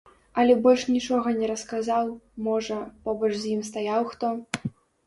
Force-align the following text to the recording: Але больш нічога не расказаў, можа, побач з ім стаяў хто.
Але 0.43 0.53
больш 0.63 0.85
нічога 0.95 1.27
не 1.41 1.51
расказаў, 1.53 2.09
можа, 2.49 2.79
побач 3.07 3.33
з 3.39 3.45
ім 3.55 3.61
стаяў 3.71 4.01
хто. 4.15 4.35